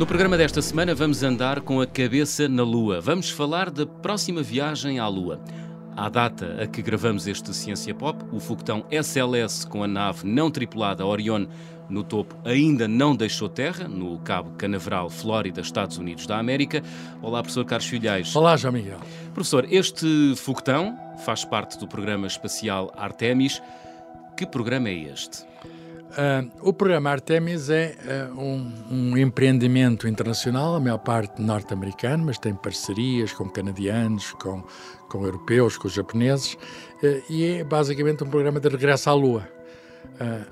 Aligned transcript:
No 0.00 0.06
programa 0.06 0.38
desta 0.38 0.62
semana 0.62 0.94
vamos 0.94 1.22
andar 1.22 1.60
com 1.60 1.78
a 1.78 1.86
cabeça 1.86 2.48
na 2.48 2.62
Lua. 2.62 3.02
Vamos 3.02 3.28
falar 3.28 3.68
da 3.68 3.84
próxima 3.84 4.42
viagem 4.42 4.98
à 4.98 5.06
Lua. 5.06 5.38
À 5.94 6.08
data 6.08 6.56
a 6.58 6.66
que 6.66 6.80
gravamos 6.80 7.26
este 7.26 7.54
Ciência 7.54 7.94
Pop, 7.94 8.24
o 8.32 8.40
foguetão 8.40 8.82
SLS 8.90 9.66
com 9.66 9.84
a 9.84 9.86
nave 9.86 10.26
não 10.26 10.50
tripulada 10.50 11.04
Orion 11.04 11.44
no 11.86 12.02
topo 12.02 12.34
ainda 12.46 12.88
não 12.88 13.14
deixou 13.14 13.46
terra, 13.46 13.86
no 13.86 14.18
Cabo 14.20 14.52
Canaveral, 14.56 15.10
Flórida, 15.10 15.60
Estados 15.60 15.98
Unidos 15.98 16.26
da 16.26 16.38
América. 16.38 16.82
Olá, 17.20 17.42
professor 17.42 17.66
Carlos 17.66 17.86
Filhais. 17.86 18.34
Olá, 18.34 18.56
João 18.56 18.72
Miguel. 18.72 19.00
Professor, 19.34 19.66
este 19.70 20.34
foguetão 20.34 20.98
faz 21.26 21.44
parte 21.44 21.78
do 21.78 21.86
programa 21.86 22.26
espacial 22.26 22.90
Artemis. 22.96 23.60
Que 24.34 24.46
programa 24.46 24.88
é 24.88 24.94
este? 24.94 25.44
Uh, 26.10 26.50
o 26.68 26.72
programa 26.72 27.10
Artemis 27.10 27.70
é 27.70 27.96
uh, 28.34 28.40
um, 28.40 28.72
um, 28.90 29.16
empreendimento 29.16 30.08
internacional, 30.08 30.74
a 30.74 30.80
maior 30.80 30.98
parte 30.98 31.40
norte-americano, 31.40 32.24
mas 32.26 32.36
tem 32.36 32.52
parcerias 32.52 33.32
com 33.32 33.48
canadianos, 33.48 34.32
com, 34.32 34.64
com 35.08 35.24
europeus, 35.24 35.78
com 35.78 35.88
japoneses, 35.88 36.54
uh, 36.54 37.22
e 37.30 37.44
é 37.44 37.64
basicamente 37.64 38.24
um 38.24 38.28
programa 38.28 38.58
de 38.58 38.68
regresso 38.68 39.08
à 39.08 39.14
Lua. 39.14 39.48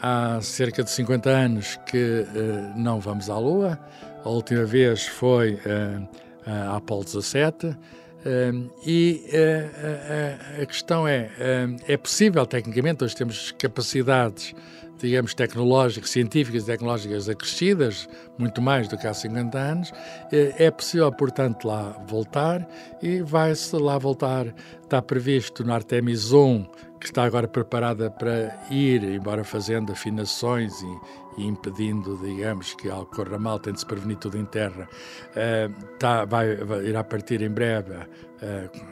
há 0.01 0.39
cerca 0.43 0.85
de 0.85 0.91
50 0.91 1.29
anos 1.29 1.79
que 1.87 2.25
não 2.77 3.01
vamos 3.01 3.29
à 3.29 3.37
Lua, 3.37 3.79
a 4.25 4.29
última 4.29 4.65
vez 4.65 5.07
foi 5.07 5.59
a 6.47 6.77
Apollo 6.77 7.05
17. 7.05 7.77
E 8.85 9.25
a 10.61 10.67
questão 10.67 11.07
é: 11.07 11.31
é 11.87 11.97
possível, 11.97 12.45
tecnicamente, 12.47 13.05
hoje 13.05 13.17
temos 13.17 13.53
capacidades 13.53 14.55
digamos, 14.99 15.33
tecnológicas, 15.33 16.11
científicas 16.11 16.65
e 16.65 16.67
tecnológicas 16.67 17.29
acrescidas, 17.29 18.09
muito 18.37 18.61
mais 18.61 18.89
do 18.89 18.99
que 18.99 19.07
há 19.07 19.15
50 19.15 19.59
anos, 19.59 19.93
é 20.31 20.71
possível, 20.71 21.11
portanto, 21.13 21.67
lá 21.67 21.97
voltar 22.07 22.69
e 23.01 23.23
vai-se 23.23 23.77
lá 23.77 23.97
voltar. 23.97 24.53
Está 24.83 25.01
previsto 25.01 25.65
no 25.65 25.73
Artemis 25.73 26.33
1, 26.33 26.65
que 26.99 27.07
está 27.07 27.25
agora 27.25 27.47
preparada 27.47 28.11
para 28.11 28.59
ir, 28.71 29.05
embora 29.05 29.45
fazendo 29.45 29.93
afinações 29.93 30.73
e, 30.83 30.99
impedindo, 31.47 32.17
digamos, 32.19 32.75
que 32.75 32.91
algo 32.91 33.07
corra 33.07 33.39
mal, 33.39 33.59
tem 33.59 33.73
de 33.73 33.81
se 33.81 33.87
prevenir 33.87 34.17
tudo 34.19 34.37
em 34.39 34.45
terra, 34.45 34.89
uh, 35.33 35.97
tá, 35.99 36.25
vai, 36.25 36.57
vai, 36.57 36.87
irá 36.87 37.05
partir 37.05 37.43
em 37.43 37.51
breve, 37.51 37.93
uh, 37.95 38.09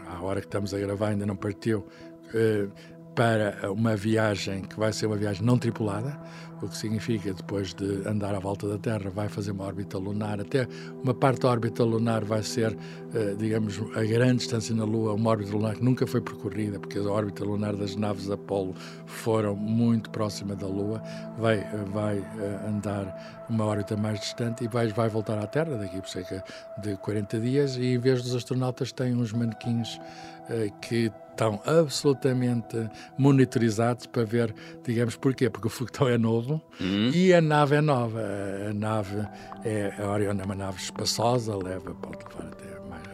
à 0.08 0.22
hora 0.22 0.40
que 0.40 0.46
estamos 0.46 0.72
a 0.74 0.78
gravar 0.78 1.08
ainda 1.08 1.26
não 1.26 1.36
partiu, 1.36 1.86
uh, 2.34 2.95
para 3.16 3.72
uma 3.72 3.96
viagem 3.96 4.60
que 4.60 4.78
vai 4.78 4.92
ser 4.92 5.06
uma 5.06 5.16
viagem 5.16 5.44
não 5.44 5.58
tripulada, 5.58 6.20
o 6.62 6.68
que 6.68 6.76
significa 6.76 7.32
depois 7.32 7.74
de 7.74 8.06
andar 8.06 8.34
à 8.34 8.38
volta 8.38 8.68
da 8.68 8.78
Terra 8.78 9.10
vai 9.10 9.28
fazer 9.28 9.52
uma 9.52 9.64
órbita 9.64 9.98
lunar, 9.98 10.40
até 10.40 10.68
uma 11.02 11.14
parte 11.14 11.40
da 11.40 11.48
órbita 11.48 11.82
lunar 11.82 12.24
vai 12.24 12.42
ser, 12.42 12.76
eh, 13.14 13.34
digamos, 13.38 13.80
a 13.94 14.04
grande 14.04 14.38
distância 14.38 14.74
na 14.74 14.84
Lua, 14.84 15.14
uma 15.14 15.30
órbita 15.30 15.52
lunar 15.52 15.74
que 15.74 15.84
nunca 15.84 16.06
foi 16.06 16.20
percorrida, 16.20 16.78
porque 16.78 16.98
a 16.98 17.02
órbita 17.02 17.42
lunar 17.44 17.74
das 17.74 17.96
naves 17.96 18.30
Apolo 18.30 18.74
foram 19.06 19.56
muito 19.56 20.10
próxima 20.10 20.54
da 20.54 20.66
Lua, 20.66 21.02
vai, 21.38 21.66
vai 21.92 22.18
eh, 22.18 22.68
andar 22.68 23.45
uma 23.48 23.64
órbita 23.64 23.96
mais 23.96 24.20
distante 24.20 24.64
e 24.64 24.68
vai, 24.68 24.88
vai 24.88 25.08
voltar 25.08 25.38
à 25.38 25.46
Terra 25.46 25.76
daqui 25.76 26.00
por 26.00 26.08
cerca 26.08 26.44
de 26.78 26.96
40 26.96 27.40
dias 27.40 27.76
e 27.76 27.94
em 27.94 27.98
vez 27.98 28.22
dos 28.22 28.34
astronautas 28.34 28.92
tem 28.92 29.14
uns 29.14 29.32
manequins 29.32 30.00
eh, 30.48 30.70
que 30.80 31.12
estão 31.30 31.60
absolutamente 31.66 32.88
monitorizados 33.18 34.06
para 34.06 34.24
ver, 34.24 34.54
digamos, 34.82 35.16
porquê? 35.16 35.50
Porque 35.50 35.66
o 35.66 35.70
foguetão 35.70 36.08
é 36.08 36.16
novo 36.16 36.62
uhum. 36.80 37.10
e 37.12 37.34
a 37.34 37.42
nave 37.42 37.76
é 37.76 37.80
nova. 37.82 38.20
A 38.70 38.72
nave 38.72 39.28
é, 39.62 39.92
a 39.98 40.10
Orion 40.10 40.38
é 40.40 40.44
uma 40.44 40.54
nave 40.54 40.80
espaçosa, 40.80 41.54
leva, 41.56 41.94
pode 41.94 42.24
levar 42.24 42.52
até 42.52 42.80
mais 42.88 43.06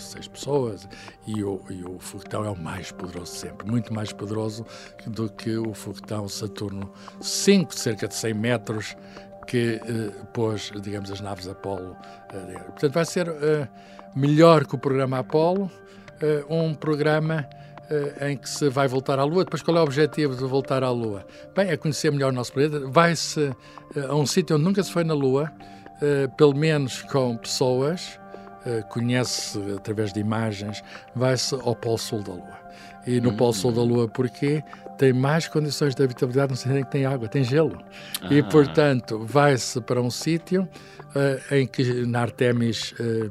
seis 0.00 0.26
pessoas 0.26 0.88
e 1.26 1.44
o, 1.44 1.60
e 1.70 1.84
o 1.84 1.98
foguetão 1.98 2.44
é 2.44 2.50
o 2.50 2.56
mais 2.56 2.90
poderoso 2.90 3.32
sempre, 3.32 3.70
muito 3.70 3.92
mais 3.92 4.12
poderoso 4.12 4.66
do 5.06 5.28
que 5.28 5.56
o 5.56 5.74
foguetão 5.74 6.28
Saturno 6.28 6.90
5, 7.20 7.74
cerca 7.74 8.08
de 8.08 8.14
100 8.14 8.34
metros, 8.34 8.96
que 9.50 9.80
eh, 9.82 10.12
pôs, 10.32 10.70
digamos, 10.80 11.10
as 11.10 11.20
naves 11.20 11.48
Apolo. 11.48 11.96
Eh, 12.32 12.58
portanto, 12.70 12.92
vai 12.92 13.04
ser 13.04 13.26
eh, 13.28 13.66
melhor 14.14 14.64
que 14.64 14.76
o 14.76 14.78
programa 14.78 15.18
Apolo, 15.18 15.68
eh, 16.20 16.44
um 16.48 16.72
programa 16.72 17.48
eh, 17.90 18.30
em 18.30 18.36
que 18.36 18.48
se 18.48 18.68
vai 18.68 18.86
voltar 18.86 19.18
à 19.18 19.24
Lua. 19.24 19.42
Depois, 19.44 19.60
qual 19.60 19.76
é 19.76 19.80
o 19.80 19.82
objetivo 19.82 20.36
de 20.36 20.44
voltar 20.44 20.84
à 20.84 20.90
Lua? 20.90 21.26
Bem, 21.52 21.68
é 21.68 21.76
conhecer 21.76 22.12
melhor 22.12 22.30
o 22.30 22.32
nosso 22.32 22.52
planeta. 22.52 22.78
Vai-se 22.86 23.50
eh, 23.96 24.06
a 24.08 24.14
um 24.14 24.24
sítio 24.24 24.54
onde 24.54 24.64
nunca 24.64 24.84
se 24.84 24.92
foi 24.92 25.02
na 25.02 25.14
Lua, 25.14 25.50
pelo 26.38 26.54
menos 26.54 27.02
com 27.02 27.36
pessoas, 27.36 28.18
conhece 28.88 29.58
através 29.76 30.14
de 30.14 30.20
imagens, 30.20 30.82
vai-se 31.14 31.54
ao 31.56 31.76
Polo 31.76 31.98
Sul 31.98 32.22
da 32.22 32.32
Lua. 32.32 32.59
E 33.06 33.20
no 33.20 33.32
Polo 33.32 33.52
Sul 33.52 33.72
da 33.72 33.82
Lua, 33.82 34.08
porquê? 34.08 34.62
Tem 34.98 35.12
mais 35.12 35.48
condições 35.48 35.94
de 35.94 36.02
habitabilidade, 36.02 36.50
não 36.50 36.56
sei 36.56 36.72
nem 36.72 36.84
que 36.84 36.90
tem 36.90 37.06
água, 37.06 37.26
tem 37.26 37.42
gelo. 37.42 37.78
Ah. 38.20 38.32
E, 38.32 38.42
portanto, 38.42 39.24
vai-se 39.24 39.80
para 39.80 40.00
um 40.00 40.10
sítio 40.10 40.68
uh, 41.16 41.54
em 41.54 41.66
que 41.66 42.06
na 42.06 42.20
Artemis 42.20 42.92
uh, 42.92 42.96
eh, 43.00 43.30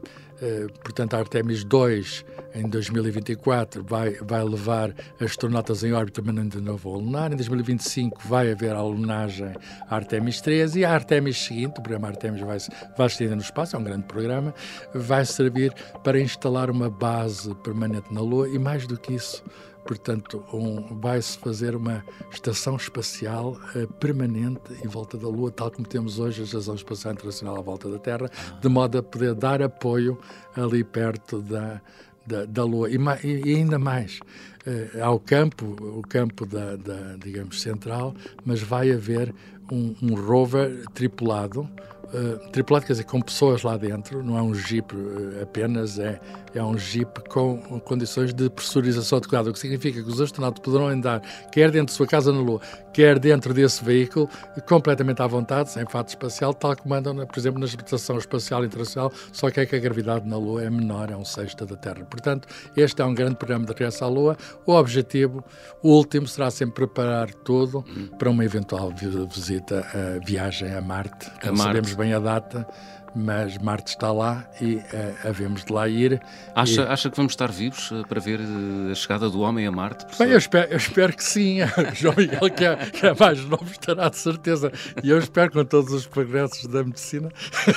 portanto, 0.83 1.13
a 1.15 1.19
Artemis 1.19 1.63
2, 1.63 2.25
em 2.55 2.67
2024, 2.67 3.83
vai, 3.83 4.13
vai 4.15 4.43
levar 4.43 4.93
astronautas 5.19 5.83
em 5.83 5.93
órbita, 5.93 6.21
mas 6.23 6.37
ainda 6.37 6.61
não 6.61 6.77
vão 6.77 6.93
lunar. 6.93 7.31
Em 7.31 7.35
2025 7.35 8.27
vai 8.27 8.51
haver 8.51 8.75
a 8.75 8.81
lunagem 8.81 9.53
Artemis 9.89 10.41
3 10.41 10.77
e 10.77 10.85
a 10.85 10.93
Artemis 10.93 11.37
seguinte, 11.37 11.79
o 11.79 11.81
programa 11.81 12.07
Artemis 12.07 12.41
vai, 12.41 12.57
vai 12.97 13.07
estender 13.07 13.35
no 13.35 13.41
espaço, 13.41 13.75
é 13.75 13.79
um 13.79 13.83
grande 13.83 14.03
programa, 14.03 14.53
vai 14.93 15.25
servir 15.25 15.73
para 16.03 16.19
instalar 16.19 16.69
uma 16.69 16.89
base 16.89 17.53
permanente 17.55 18.13
na 18.13 18.21
Lua 18.21 18.47
e, 18.49 18.57
mais 18.57 18.87
do 18.87 18.97
que 18.97 19.13
isso, 19.13 19.43
Portanto, 19.85 20.43
um, 20.53 20.99
vai-se 20.99 21.37
fazer 21.37 21.75
uma 21.75 22.03
estação 22.31 22.75
espacial 22.75 23.57
uh, 23.75 23.87
permanente 23.93 24.73
em 24.83 24.87
volta 24.87 25.17
da 25.17 25.27
Lua, 25.27 25.51
tal 25.51 25.71
como 25.71 25.87
temos 25.87 26.19
hoje 26.19 26.41
a 26.41 26.45
Estação 26.45 26.75
Espacial 26.75 27.13
Internacional 27.13 27.57
à 27.57 27.61
volta 27.61 27.89
da 27.89 27.97
Terra, 27.97 28.29
de 28.61 28.69
modo 28.69 28.97
a 28.97 29.03
poder 29.03 29.33
dar 29.33 29.61
apoio 29.61 30.17
ali 30.55 30.83
perto 30.83 31.41
da, 31.41 31.81
da, 32.25 32.45
da 32.45 32.63
Lua. 32.63 32.89
E, 32.89 32.97
e, 33.23 33.55
ainda 33.55 33.79
mais, 33.79 34.19
uh, 34.67 35.03
ao 35.03 35.19
campo, 35.19 35.75
o 35.81 36.01
campo 36.07 36.45
da, 36.45 36.75
da, 36.75 37.15
digamos, 37.17 37.61
central, 37.61 38.13
mas 38.45 38.61
vai 38.61 38.91
haver 38.91 39.33
um, 39.71 39.95
um 40.01 40.15
rover 40.15 40.85
tripulado 40.93 41.67
Uh, 42.11 42.39
tripulado, 42.49 42.85
quer 42.85 42.93
dizer, 42.93 43.03
com 43.03 43.21
pessoas 43.21 43.61
lá 43.61 43.77
dentro, 43.77 44.23
não 44.23 44.37
é 44.37 44.41
um 44.41 44.53
jeep 44.53 44.95
uh, 44.95 45.43
apenas, 45.43 45.99
é, 45.99 46.19
é 46.55 46.63
um 46.63 46.77
jeep 46.77 47.21
com 47.29 47.79
condições 47.81 48.33
de 48.33 48.49
pressurização 48.49 49.19
adequada, 49.19 49.49
o 49.49 49.53
que 49.53 49.59
significa 49.59 50.01
que 50.01 50.09
os 50.09 50.19
astronautas 50.19 50.59
poderão 50.63 50.87
andar 50.87 51.21
quer 51.51 51.69
dentro 51.69 51.87
de 51.87 51.93
sua 51.93 52.07
casa 52.07 52.31
na 52.31 52.39
Lua, 52.39 52.61
quer 52.93 53.19
dentro 53.19 53.53
desse 53.53 53.83
veículo, 53.83 54.27
completamente 54.67 55.21
à 55.21 55.27
vontade, 55.27 55.71
sem 55.71 55.85
fato 55.85 56.09
espacial, 56.09 56.53
tal 56.53 56.75
como 56.75 56.93
andam, 56.95 57.15
por 57.27 57.37
exemplo, 57.37 57.59
na 57.59 57.65
Estação 57.65 58.17
Espacial 58.17 58.65
Internacional, 58.65 59.11
só 59.31 59.49
que 59.51 59.59
é 59.59 59.65
que 59.65 59.75
a 59.75 59.79
gravidade 59.79 60.27
na 60.27 60.37
Lua 60.37 60.63
é 60.63 60.69
menor, 60.69 61.11
é 61.11 61.15
um 61.15 61.25
sexto 61.25 61.65
da 61.65 61.75
Terra. 61.75 62.05
Portanto, 62.09 62.47
este 62.75 63.01
é 63.01 63.05
um 63.05 63.13
grande 63.13 63.35
programa 63.35 63.65
de 63.65 63.71
regresso 63.71 64.03
à 64.03 64.07
Lua. 64.07 64.35
O 64.65 64.73
objetivo 64.73 65.43
último 65.83 66.27
será 66.27 66.49
sempre 66.49 66.73
preparar 66.75 67.33
tudo 67.33 67.83
para 68.17 68.29
uma 68.29 68.43
eventual 68.43 68.91
visita, 69.31 69.85
a 69.93 70.25
viagem 70.25 70.73
a 70.73 70.81
Marte. 70.81 71.29
A 71.41 71.47
Marte. 71.47 71.63
sabemos 71.63 71.93
bem 71.99 72.13
a 72.13 72.19
data, 72.19 72.65
mas 73.13 73.57
Marte 73.57 73.89
está 73.89 74.09
lá 74.11 74.49
e 74.61 74.75
uh, 74.75 74.83
havemos 75.27 75.65
de 75.65 75.73
lá 75.73 75.89
ir. 75.89 76.21
Acha, 76.55 76.81
e... 76.81 76.87
acha 76.87 77.09
que 77.09 77.17
vamos 77.17 77.33
estar 77.33 77.51
vivos 77.51 77.91
uh, 77.91 78.07
para 78.07 78.21
ver 78.21 78.39
uh, 78.39 78.91
a 78.91 78.95
chegada 78.95 79.29
do 79.29 79.41
homem 79.41 79.67
a 79.67 79.71
Marte? 79.71 80.05
Bem, 80.17 80.29
eu 80.29 80.37
espero, 80.37 80.71
eu 80.71 80.77
espero 80.77 81.13
que 81.13 81.23
sim. 81.23 81.57
João 81.93 82.15
Miguel, 82.15 82.49
que 82.51 82.63
é, 82.63 82.75
que 82.77 83.05
é, 83.05 83.13
mais 83.13 83.43
novo, 83.43 83.69
estará 83.69 84.07
de 84.07 84.17
certeza. 84.17 84.71
E 85.03 85.09
eu 85.09 85.19
espero, 85.19 85.51
com 85.51 85.65
todos 85.65 85.91
os 85.91 86.07
progressos 86.07 86.65
da 86.67 86.83
medicina, 86.85 87.29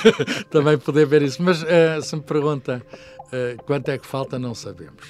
também 0.49 0.77
poder 0.77 1.05
ver 1.05 1.21
isso. 1.21 1.43
Mas 1.43 1.63
se 2.01 2.15
me 2.15 2.21
pergunta 2.21 2.81
quanto 3.65 3.89
é 3.89 3.97
que 3.97 4.07
falta, 4.07 4.39
não 4.39 4.55
sabemos. 4.55 5.03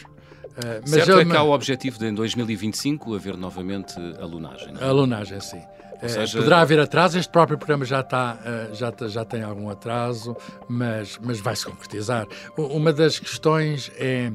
Uh, 0.54 0.82
mas 0.82 0.92
certo 0.92 1.10
eu, 1.10 1.20
é 1.20 1.26
que 1.26 1.36
há 1.36 1.44
o 1.44 1.52
objetivo 1.52 1.98
de 1.98 2.08
em 2.08 2.14
2025 2.14 3.16
haver 3.16 3.36
novamente 3.36 3.96
a 4.20 4.26
lunagem. 4.26 4.74
É? 4.80 4.86
A 4.86 4.92
lunagem, 4.92 5.40
sim. 5.40 5.62
É, 6.04 6.10
seja... 6.10 6.38
Poderá 6.38 6.60
haver 6.60 6.80
atraso, 6.80 7.18
este 7.18 7.32
próprio 7.32 7.58
programa 7.58 7.86
já, 7.86 8.02
está, 8.02 8.38
uh, 8.72 8.76
já, 8.76 8.94
já 9.08 9.24
tem 9.24 9.42
algum 9.42 9.70
atraso, 9.70 10.36
mas, 10.68 11.18
mas 11.22 11.40
vai 11.40 11.56
se 11.56 11.66
concretizar. 11.66 12.28
Uma 12.58 12.92
das 12.92 13.20
questões 13.20 13.92
é 13.98 14.32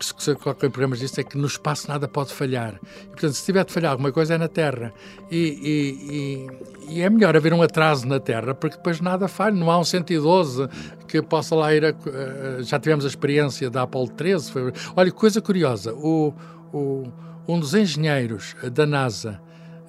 que 0.00 0.24
se 0.24 0.34
qualquer 0.34 0.70
programa 0.70 0.96
diz 0.96 1.16
é 1.18 1.22
que 1.22 1.36
no 1.36 1.46
espaço 1.46 1.86
nada 1.86 2.08
pode 2.08 2.32
falhar. 2.32 2.80
E, 3.02 3.06
portanto, 3.08 3.34
se 3.34 3.44
tiver 3.44 3.64
de 3.64 3.72
falhar 3.72 3.92
alguma 3.92 4.10
coisa 4.10 4.34
é 4.34 4.38
na 4.38 4.48
Terra. 4.48 4.94
E, 5.30 6.48
e, 6.88 6.94
e, 6.94 7.02
é 7.02 7.10
melhor 7.10 7.36
haver 7.36 7.52
um 7.52 7.60
atraso 7.60 8.08
na 8.08 8.18
Terra, 8.18 8.54
porque 8.54 8.78
depois 8.78 9.00
nada 9.00 9.28
falha. 9.28 9.54
Não 9.54 9.70
há 9.70 9.78
um 9.78 9.84
112 9.84 10.68
que 11.06 11.20
possa 11.20 11.54
lá 11.54 11.74
ir. 11.74 11.84
A, 11.84 11.90
uh, 11.90 12.62
já 12.62 12.80
tivemos 12.80 13.04
a 13.04 13.08
experiência 13.08 13.68
da 13.68 13.82
Apollo 13.82 14.08
13. 14.08 14.50
Foi, 14.50 14.72
olha, 14.96 15.12
coisa 15.12 15.42
curiosa: 15.42 15.92
o, 15.92 16.32
o, 16.72 17.04
um 17.46 17.60
dos 17.60 17.74
engenheiros 17.74 18.56
da 18.72 18.86
NASA 18.86 19.38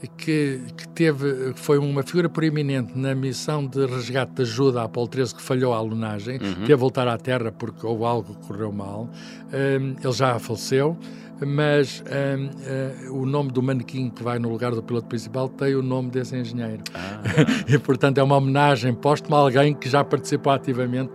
que, 0.08 0.62
que, 0.76 0.88
teve, 0.90 1.54
foi 1.56 1.78
uma 1.78 2.04
figura 2.04 2.30
proeminente 2.30 2.98
na 2.98 3.14
missão 3.14 3.66
de 3.66 3.86
resgate 3.86 4.34
de 4.34 4.42
ajuda 4.44 4.82
à 4.82 4.84
Apolo 4.86 5.08
13 5.08 5.36
que 5.36 5.42
falhou 5.42 5.74
a 5.74 5.82
lunagem, 5.82 6.40
uhum. 6.42 6.54
teve 6.62 6.74
a 6.74 6.78
voltar 6.78 7.08
à 7.08 7.18
Terra 7.18 7.52
porque 7.52 7.86
houve 7.86 8.04
algo 8.04 8.36
que 8.36 8.48
correu 8.48 8.72
mal. 8.72 9.10
Um, 9.54 9.96
ele 10.04 10.14
já 10.14 10.38
faleceu 10.40 10.98
mas 11.46 12.04
um, 12.06 13.12
uh, 13.12 13.22
o 13.22 13.26
nome 13.26 13.52
do 13.52 13.62
manequim 13.64 14.10
que 14.10 14.24
vai 14.24 14.38
no 14.38 14.50
lugar 14.50 14.72
do 14.72 14.84
piloto 14.84 15.08
principal 15.08 15.50
tem 15.50 15.76
o 15.76 15.82
nome 15.82 16.10
desse 16.12 16.36
engenheiro. 16.36 16.84
Ah. 16.94 17.22
e, 17.68 17.78
portanto, 17.80 18.20
é 18.20 18.24
uma 18.24 18.38
homenagem 18.38 18.94
póstuma 18.94 19.38
a 19.38 19.40
alguém 19.40 19.74
que 19.74 19.90
já 19.90 20.04
participou 20.04 20.54
ativamente. 20.54 21.14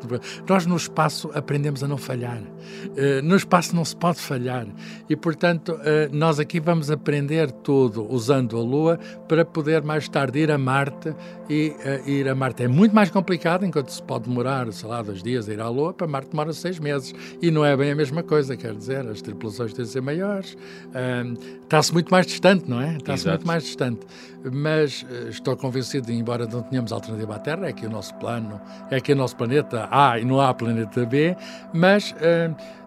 Nós, 0.49 0.67
no 0.67 0.77
espaço, 0.77 1.31
aprendemos 1.33 1.83
a 1.85 1.89
não 1.89 1.97
falhar. 1.97 2.39
Uh, 2.41 3.23
no 3.23 3.37
espaço 3.37 3.75
não 3.75 3.85
se 3.85 3.95
pode 3.95 4.19
falhar. 4.19 4.67
E, 5.09 5.15
portanto, 5.15 5.73
uh, 5.73 5.79
nós 6.11 6.41
aqui 6.41 6.59
vamos 6.59 6.91
aprender 6.91 7.51
tudo 7.51 8.07
usando 8.13 8.57
a 8.57 8.61
Lua 8.61 8.99
para 9.29 9.45
poder 9.45 9.83
mais 9.83 10.09
tarde 10.09 10.41
ir 10.41 10.51
a 10.51 10.59
Marte. 10.59 11.15
E 11.49 11.73
ir 12.07 12.29
a 12.29 12.35
Marte 12.35 12.65
é 12.65 12.69
muito 12.69 12.93
mais 12.93 13.09
complicado, 13.09 13.65
enquanto 13.65 13.91
se 13.91 14.03
pode 14.03 14.29
demorar, 14.29 14.73
sei 14.73 14.89
lá, 14.89 15.01
dois 15.01 15.23
dias 15.23 15.49
a 15.49 15.53
ir 15.53 15.61
à 15.61 15.69
Lua, 15.69 15.95
para 15.95 16.09
Marte 16.09 16.31
demora 16.31 16.53
seis 16.53 16.81
meses. 16.81 17.15
E 17.41 17.53
não 17.53 17.65
é 17.65 17.77
bem 17.77 17.93
a 17.93 17.95
mesma 17.95 18.25
coisa, 18.25 18.57
quer 18.57 18.75
dizer, 18.75 19.07
as 19.07 19.23
tripulações 19.23 19.73
têm 19.73 19.85
de 19.85 19.91
ser 19.91 20.01
maiores 20.01 20.16
maiores. 20.17 20.57
Está-se 21.63 21.93
muito 21.93 22.11
mais 22.11 22.27
distante, 22.27 22.69
não 22.69 22.81
é? 22.81 22.97
Está-se 22.97 23.29
muito 23.29 23.47
mais 23.47 23.63
distante. 23.65 24.07
Mas 24.53 25.03
uh, 25.03 25.29
estou 25.29 25.57
convencido, 25.57 26.13
embora 26.13 26.47
não 26.47 26.63
tenhamos 26.63 26.93
alternativa 26.93 27.35
à 27.35 27.39
Terra, 27.39 27.67
é 27.67 27.73
que 27.73 27.85
o 27.85 27.91
nosso 27.91 28.15
plano, 28.15 28.61
é 28.91 29.01
que 29.01 29.13
o 29.13 29.17
nosso 29.17 29.37
planeta 29.37 29.89
A 29.91 30.19
e 30.19 30.25
não 30.25 30.41
há 30.41 30.55
planeta 30.55 31.05
B, 31.05 31.37
mas 31.75 32.15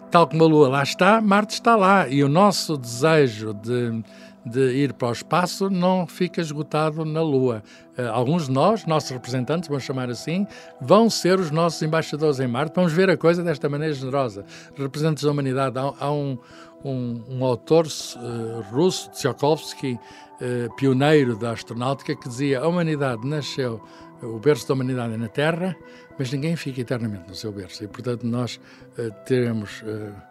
tal 0.10 0.28
como 0.28 0.44
a 0.44 0.48
Lua 0.48 0.70
lá 0.70 0.84
está, 0.84 1.22
Marte 1.22 1.56
está 1.56 1.76
lá. 1.76 2.08
E 2.08 2.24
o 2.24 2.30
nosso 2.30 2.78
desejo 2.78 3.54
de 3.54 4.04
de 4.46 4.72
ir 4.72 4.94
para 4.94 5.10
o 5.10 5.12
espaço 5.12 5.70
não 5.70 6.08
fica 6.08 6.42
esgotado 6.42 7.06
na 7.06 7.22
Lua. 7.22 7.62
Uh, 7.98 8.10
alguns 8.12 8.48
de 8.48 8.52
nós, 8.52 8.86
nossos 8.86 9.10
representantes, 9.12 9.68
vamos 9.68 9.84
chamar 9.84 10.10
assim, 10.10 10.48
vão 10.82 11.10
ser 11.10 11.40
os 11.40 11.52
nossos 11.52 11.82
embaixadores 11.82 12.40
em 12.40 12.48
Marte. 12.48 12.74
Vamos 12.76 12.94
ver 12.94 13.10
a 13.10 13.18
coisa 13.18 13.44
desta 13.44 13.68
maneira 13.68 13.94
generosa. 13.94 14.46
Representantes 14.76 15.24
da 15.24 15.32
humanidade. 15.32 15.78
Há, 15.78 15.94
há 16.00 16.12
um, 16.12 16.38
um, 16.84 17.22
um, 17.30 17.46
autor 17.46 17.86
uh, 17.86 18.62
russo, 18.72 19.10
Tsiolkovsky, 19.12 19.94
uh, 19.94 20.76
pioneiro 20.76 21.36
da 21.36 21.52
astronáutica, 21.52 22.16
que 22.16 22.28
dizia 22.28 22.62
a 22.62 22.68
humanidade 22.68 23.26
nasceu, 23.28 23.82
o 24.22 24.38
berço 24.38 24.68
da 24.68 24.74
humanidade 24.74 25.14
é 25.14 25.18
na 25.18 25.30
Terra, 25.30 25.76
mas 26.18 26.32
ninguém 26.32 26.56
fica 26.56 26.82
eternamente 26.82 27.30
no 27.30 27.36
seu 27.36 27.52
berço. 27.52 27.84
E, 27.84 27.88
portanto, 27.88 28.26
nós 28.26 28.60
uh, 28.98 29.12
teremos, 29.26 29.82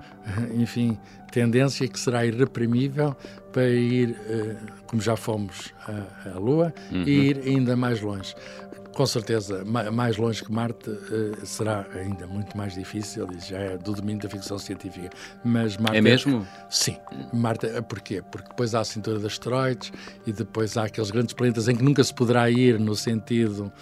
enfim, 0.55 0.99
tendência 1.33 1.89
que 1.89 1.99
será 1.99 2.27
irreprimível 2.27 3.17
para 3.53 3.69
ir, 3.69 4.15
como 4.87 5.01
já 5.01 5.17
fomos 5.17 5.73
à, 5.87 6.31
à 6.35 6.39
Lua, 6.39 6.73
uhum. 6.93 7.03
e 7.05 7.31
ir 7.31 7.39
ainda 7.47 7.75
mais 7.77 8.01
longe. 8.03 8.35
Com 8.99 9.07
certeza, 9.07 9.65
mais 9.65 10.17
longe 10.17 10.43
que 10.43 10.51
Marte 10.51 10.91
será 11.45 11.87
ainda 11.95 12.27
muito 12.27 12.59
mais 12.59 12.75
difícil 12.75 13.29
e 13.33 13.39
já 13.39 13.57
é 13.57 13.79
do 13.79 13.93
domínio 13.93 14.21
da 14.21 14.29
ficção 14.29 14.59
científica. 14.59 15.09
Mas 15.45 15.77
Marte 15.77 15.99
é 15.99 16.01
mesmo? 16.01 16.45
Sim. 16.69 16.97
Marte, 17.33 17.69
porquê? 17.89 18.21
Porque 18.33 18.49
depois 18.49 18.75
há 18.75 18.81
a 18.81 18.85
cintura 18.85 19.21
de 19.21 19.27
asteroides 19.27 19.93
e 20.27 20.33
depois 20.33 20.77
há 20.77 20.87
aqueles 20.87 21.13
grandes 21.13 21.33
planetas 21.33 21.69
em 21.69 21.77
que 21.77 21.83
nunca 21.85 22.03
se 22.03 22.13
poderá 22.13 22.51
ir 22.51 22.81
no 22.81 22.97
sentido 22.97 23.73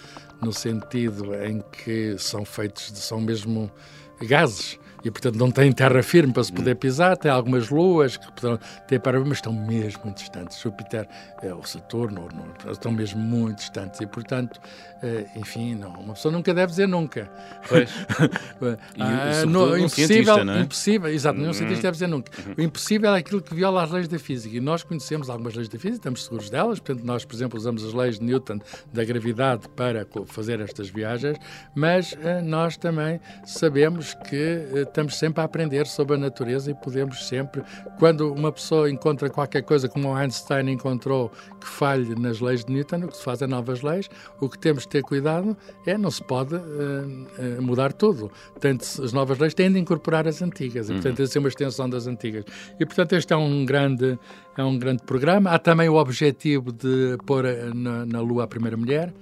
no 0.43 0.53
sentido 0.53 1.35
em 1.35 1.65
que 1.73 2.19
são 2.19 2.45
feitos, 2.45 2.93
são 2.97 3.19
mesmo 3.19 3.73
gases 4.21 4.79
e, 5.05 5.11
portanto, 5.11 5.37
não 5.37 5.51
têm 5.51 5.73
terra 5.73 6.03
firme 6.03 6.33
para 6.33 6.45
se 6.45 6.53
poder 6.53 6.75
pisar. 6.77 7.17
Tem 7.17 7.31
algumas 7.31 7.71
luas 7.71 8.17
que 8.17 8.31
poderão 8.33 8.59
ter 8.87 9.01
para 9.01 9.17
mas 9.21 9.39
estão 9.39 9.53
mesmo 9.53 10.03
muito 10.05 10.19
distantes. 10.19 10.61
Júpiter, 10.61 11.09
é, 11.43 11.53
o 11.53 11.65
Saturno, 11.65 12.29
estão 12.71 12.93
mesmo 12.93 13.21
muito 13.21 13.59
distantes 13.59 14.01
e, 14.01 14.07
portanto, 14.07 14.61
é, 15.03 15.27
enfim, 15.37 15.75
não, 15.75 15.91
uma 15.91 16.15
pessoa 16.15 16.33
nunca 16.33 16.55
deve 16.55 16.71
dizer 16.71 16.87
nunca. 16.87 17.31
Pois. 17.69 17.91
e, 18.97 19.03
ah, 19.03 19.47
no, 19.47 19.77
impossível, 19.77 20.45
não 20.45 20.55
é? 20.55 20.61
impossível, 20.61 21.11
exato, 21.11 21.37
nenhum 21.37 21.49
uhum. 21.49 21.55
cientista 21.55 21.83
deve 21.83 21.93
dizer 21.93 22.07
nunca. 22.07 22.33
Uhum. 22.39 22.55
O 22.57 22.63
impossível 22.63 23.15
é 23.15 23.19
aquilo 23.19 23.43
que 23.43 23.55
viola 23.55 23.83
as 23.83 23.91
leis 23.91 24.09
da 24.09 24.19
física 24.19 24.57
e 24.57 24.61
nós 24.61 24.83
conhecemos 24.83 25.29
algumas 25.29 25.55
leis 25.55 25.69
da 25.69 25.79
física, 25.79 25.97
estamos 25.97 26.25
seguros 26.25 26.49
delas, 26.49 26.81
portanto, 26.81 27.05
nós, 27.05 27.25
por 27.25 27.35
exemplo, 27.35 27.59
usamos 27.59 27.85
as 27.85 27.93
leis 27.93 28.19
de 28.19 28.25
Newton 28.25 28.59
da 28.93 29.05
gravidade 29.05 29.69
para 29.71 30.07
fazer 30.27 30.61
estas 30.61 30.89
viagens, 30.89 31.39
mas 31.75 32.13
uh, 32.13 32.43
nós 32.43 32.77
também 32.77 33.21
sabemos 33.45 34.15
que 34.15 34.86
estamos 34.89 35.19
sempre 35.19 35.41
a 35.41 35.45
aprender 35.45 35.87
sobre 35.87 36.15
a 36.15 36.19
natureza 36.19 36.71
e 36.71 36.75
podemos 36.75 37.27
sempre, 37.27 37.63
quando 37.99 38.33
uma 38.33 38.51
pessoa 38.53 38.91
encontra 38.91 39.29
qualquer 39.29 39.63
coisa 39.63 39.89
como 39.89 40.15
Einstein 40.15 40.71
encontrou 40.71 41.31
que 41.61 41.67
falhe 41.67 42.15
nas 42.15 42.41
leis 42.41 42.65
de 42.65 42.73
Newton, 42.73 43.05
o 43.05 43.09
que 43.09 43.17
se 43.17 43.23
faz 43.23 43.43
é 43.43 43.47
novas 43.47 43.83
leis, 43.83 44.09
o 44.41 44.49
que 44.49 44.59
temos 44.59 44.83
de 44.83 44.89
ter 44.89 45.03
cuidado 45.03 45.57
é 45.87 45.97
não 45.97 46.11
se 46.11 46.23
pode 46.23 46.55
uh, 46.55 47.63
mudar 47.63 47.93
tudo. 47.93 48.31
Portanto, 48.53 48.83
as 49.03 49.13
novas 49.13 49.39
leis 49.39 49.55
têm 49.55 49.71
de 49.73 49.79
incorporar 49.79 50.27
as 50.27 50.43
antigas 50.43 50.89
e, 50.89 50.93
uhum. 50.93 50.97
portanto, 50.97 51.17
tem 51.17 51.27
de 51.27 51.33
ser 51.33 51.39
uma 51.39 51.49
extensão 51.49 51.89
das 51.89 52.07
antigas. 52.07 52.45
E, 52.79 52.87
portanto, 52.87 53.15
este 53.15 53.33
é 53.33 53.37
um 53.37 53.65
grande, 53.65 54.19
é 54.57 54.65
um 54.65 54.79
grande 54.79 55.03
programa. 55.03 55.51
Há 55.51 55.59
também 55.59 55.89
o 55.89 55.95
objetivo 55.95 56.73
de 56.73 57.17
pôr 57.27 57.45
na, 57.75 58.07
na 58.07 58.21
Lua 58.21 58.45
a 58.45 58.47
primeira 58.47 58.77
mulher 58.77 59.13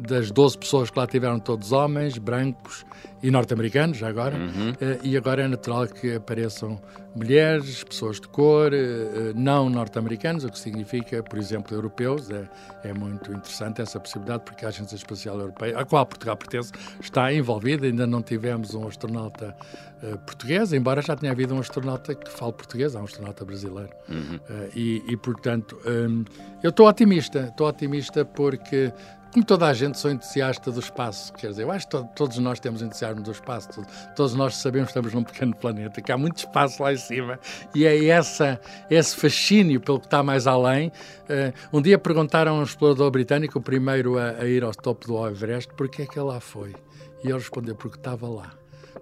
das 0.00 0.30
12 0.30 0.58
pessoas 0.58 0.90
que 0.90 0.98
lá 0.98 1.06
tiveram, 1.06 1.38
todos 1.38 1.72
homens, 1.72 2.18
brancos 2.18 2.84
e 3.22 3.30
norte-americanos, 3.30 3.98
já 3.98 4.08
agora, 4.08 4.36
uhum. 4.36 4.70
uh, 4.70 4.98
e 5.02 5.16
agora 5.16 5.42
é 5.42 5.48
natural 5.48 5.86
que 5.86 6.14
apareçam 6.14 6.80
mulheres, 7.14 7.84
pessoas 7.84 8.18
de 8.18 8.26
cor, 8.28 8.72
uh, 8.72 9.32
não 9.34 9.68
norte-americanos, 9.68 10.44
o 10.44 10.48
que 10.48 10.58
significa, 10.58 11.22
por 11.22 11.38
exemplo, 11.38 11.76
europeus. 11.76 12.30
É, 12.30 12.48
é 12.82 12.94
muito 12.94 13.30
interessante 13.30 13.82
essa 13.82 14.00
possibilidade, 14.00 14.44
porque 14.44 14.64
a 14.64 14.68
Agência 14.68 14.96
Espacial 14.96 15.38
Europeia, 15.38 15.78
a 15.78 15.84
qual 15.84 16.06
Portugal 16.06 16.36
pertence, 16.36 16.72
está 17.00 17.32
envolvida. 17.32 17.86
Ainda 17.86 18.06
não 18.06 18.22
tivemos 18.22 18.74
um 18.74 18.88
astronauta 18.88 19.54
uh, 20.02 20.18
português, 20.18 20.72
embora 20.72 21.02
já 21.02 21.14
tenha 21.14 21.32
havido 21.32 21.54
um 21.54 21.60
astronauta 21.60 22.14
que 22.14 22.30
fale 22.30 22.52
português, 22.52 22.96
há 22.96 23.00
um 23.00 23.04
astronauta 23.04 23.44
brasileiro. 23.44 23.90
Uhum. 24.08 24.40
e, 24.74 25.02
e, 25.08 25.16
portanto, 25.16 25.78
um, 25.86 26.24
eu 26.62 26.70
estou 26.70 26.88
otimista, 26.88 27.48
estou 27.50 27.68
otimista 27.68 28.24
porque 28.24 28.92
como 29.32 29.44
toda 29.44 29.66
a 29.66 29.72
gente, 29.72 29.98
sou 29.98 30.10
entusiasta 30.10 30.72
do 30.72 30.80
espaço. 30.80 31.32
Quer 31.34 31.50
dizer, 31.50 31.62
eu 31.62 31.70
acho 31.70 31.86
que 31.86 31.96
to 31.96 32.08
todos 32.14 32.38
nós 32.38 32.58
temos 32.58 32.82
entusiasmo 32.82 33.22
do 33.22 33.30
espaço. 33.30 33.68
Todos 34.16 34.34
nós 34.34 34.56
sabemos 34.56 34.88
que 34.88 34.90
estamos 34.98 35.14
num 35.14 35.22
pequeno 35.22 35.54
planeta, 35.54 36.00
que 36.00 36.10
há 36.10 36.18
muito 36.18 36.38
espaço 36.38 36.82
lá 36.82 36.92
em 36.92 36.96
cima. 36.96 37.38
E 37.74 37.84
é 37.84 38.06
essa, 38.06 38.60
esse 38.90 39.14
fascínio 39.16 39.80
pelo 39.80 40.00
que 40.00 40.06
está 40.06 40.22
mais 40.22 40.46
além. 40.46 40.88
Uh, 40.88 41.78
um 41.78 41.80
dia 41.80 41.98
perguntaram 41.98 42.56
a 42.56 42.60
um 42.60 42.62
explorador 42.64 43.10
britânico, 43.10 43.58
o 43.58 43.62
primeiro 43.62 44.18
a, 44.18 44.30
a 44.40 44.46
ir 44.46 44.64
ao 44.64 44.72
topo 44.72 45.06
do 45.06 45.26
Everest, 45.26 45.72
porquê 45.74 46.02
é 46.02 46.06
que 46.06 46.18
ele 46.18 46.26
lá 46.26 46.40
foi? 46.40 46.74
E 47.22 47.28
ele 47.28 47.34
respondeu, 47.34 47.76
porque 47.76 47.98
estava 47.98 48.28
lá. 48.28 48.50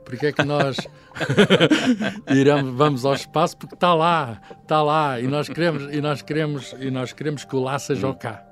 Porque 0.04 0.26
é 0.26 0.32
que 0.32 0.42
nós 0.42 0.76
vamos 2.75 3.04
ao 3.04 3.14
espaço? 3.14 3.56
Porque 3.56 3.75
está 3.75 3.94
lá, 3.94 4.40
está 4.62 4.82
lá. 4.82 5.20
E 5.20 5.26
nós 5.26 5.49
queremos, 5.49 5.94
e 5.94 6.00
nós 6.00 6.23
queremos, 6.23 6.75
e 6.78 6.90
nós 6.90 7.12
queremos 7.12 7.44
que 7.44 7.54
o 7.54 7.61
lá 7.61 7.78
seja 7.78 8.08
o 8.08 8.14
cá. 8.14 8.48